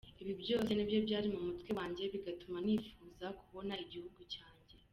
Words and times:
Ibi 0.21 0.33
byose 0.41 0.69
nibyo 0.73 0.99
byari 1.05 1.27
mu 1.35 1.39
mutwe 1.47 1.69
wanjye 1.79 2.01
bigatuma 2.13 2.57
nifuza 2.65 3.27
kubona 3.39 3.73
igihugu 3.83 4.19
cyanjye. 4.33 4.73